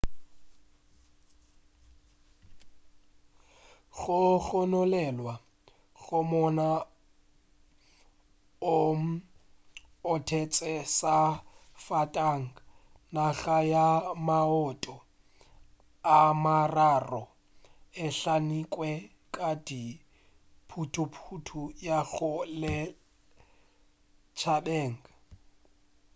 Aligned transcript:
go 3.97 4.19
gononelwa 4.45 5.35
go 6.01 6.19
monna 6.29 6.69
o 8.75 8.77
otetše 10.13 10.73
safatanaga 10.97 13.57
ya 13.73 13.87
maoto 14.27 14.95
a 16.17 16.19
mararo 16.43 17.23
e 18.03 18.05
hlamilwe 18.17 18.89
ka 19.33 19.49
dithuthupi 19.67 21.21
go 21.47 21.61
ya 21.85 21.99
lešhabeng 22.61 24.95